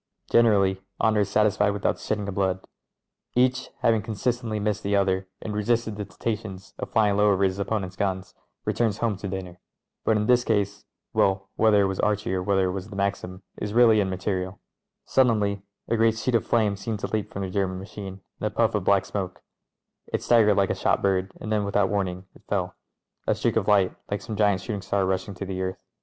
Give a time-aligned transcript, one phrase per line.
[0.31, 2.65] Generally honour is satisfied without the shedding of blood;
[3.35, 7.59] each, having consistently missed the other and resisted the temptations of Sying low over his
[7.59, 8.33] opponents' guns,
[8.65, 9.59] returns home to dinner.
[10.03, 10.85] But in this case—
[11.15, 14.59] ^well, whether it was Archie or whether it was the Maxim is really immaterial.
[15.05, 18.49] Suddenly a great sheet of flame seemed to leap from the German machine and a
[18.49, 19.43] puff of black smoke:
[20.07, 22.73] it staggered like a shot bird and then, without warning, it fell—
[23.27, 25.83] a streak of light, like some giant shooting star rushing to the earth.